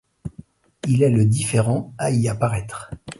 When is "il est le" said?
0.87-1.25